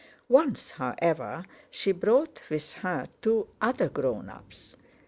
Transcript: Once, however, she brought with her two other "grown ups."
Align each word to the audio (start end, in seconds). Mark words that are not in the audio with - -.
Once, 0.29 0.71
however, 0.71 1.45
she 1.69 1.91
brought 1.91 2.41
with 2.49 2.73
her 2.73 3.05
two 3.21 3.47
other 3.61 3.87
"grown 3.87 4.29
ups." 4.29 4.75